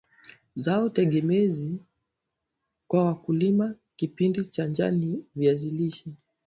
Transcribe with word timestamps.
zao 0.55 0.89
tegemezi 0.89 1.79
kwa 2.87 3.05
wakulima 3.05 3.65
kipindi 3.95 4.45
cha 4.45 4.67
njaa 4.67 4.91
ni 4.91 5.25
viazi 5.35 5.69
lishe 5.69 6.09